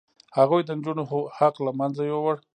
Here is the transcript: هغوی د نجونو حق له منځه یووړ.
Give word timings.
هغوی 0.37 0.61
د 0.65 0.69
نجونو 0.77 1.03
حق 1.37 1.55
له 1.65 1.71
منځه 1.79 2.01
یووړ. 2.09 2.35